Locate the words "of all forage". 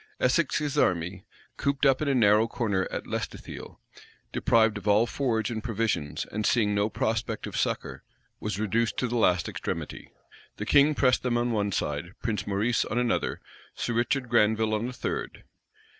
4.79-5.51